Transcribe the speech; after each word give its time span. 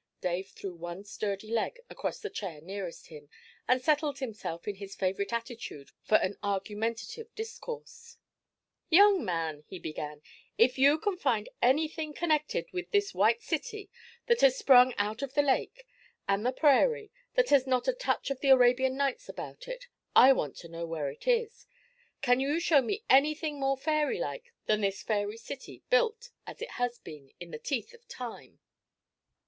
Dave 0.19 0.49
threw 0.49 0.73
one 0.73 1.03
sturdy 1.05 1.51
leg 1.51 1.79
across 1.87 2.19
the 2.21 2.31
chair 2.31 2.59
nearest 2.59 3.09
him, 3.09 3.29
and 3.67 3.83
settled 3.83 4.17
himself 4.17 4.67
in 4.67 4.77
his 4.77 4.95
favourite 4.95 5.31
attitude 5.31 5.91
for 6.01 6.15
an 6.15 6.39
argumentative 6.41 7.27
discourse. 7.35 8.17
'Young 8.89 9.23
man,' 9.23 9.63
he 9.67 9.77
began, 9.77 10.23
'if 10.57 10.79
you 10.79 10.97
can 10.97 11.17
find 11.17 11.49
anything 11.61 12.15
connected 12.15 12.65
with 12.73 12.89
this 12.89 13.13
White 13.13 13.43
City 13.43 13.91
that 14.25 14.41
has 14.41 14.57
sprung 14.57 14.95
out 14.97 15.21
of 15.21 15.35
the 15.35 15.43
lake 15.43 15.85
and 16.27 16.43
the 16.43 16.51
prairie 16.51 17.11
that 17.35 17.49
has 17.49 17.67
not 17.67 17.87
a 17.87 17.93
touch 17.93 18.31
of 18.31 18.39
the 18.39 18.49
Arabian 18.49 18.97
Nights 18.97 19.29
about 19.29 19.67
it, 19.67 19.85
I 20.15 20.33
want 20.33 20.55
to 20.57 20.67
know 20.67 20.87
where 20.87 21.11
it 21.11 21.27
is. 21.27 21.67
Can 22.23 22.39
you 22.39 22.59
show 22.59 22.81
me 22.81 23.03
anything 23.07 23.59
more 23.59 23.77
fairylike 23.77 24.51
than 24.65 24.81
this 24.81 25.03
fairy 25.03 25.37
city, 25.37 25.83
built, 25.91 26.31
as 26.47 26.59
it 26.59 26.71
has 26.71 26.97
been, 26.97 27.29
in 27.39 27.51
the 27.51 27.59
teeth 27.59 27.93
of 27.93 28.07
time?' 28.07 28.59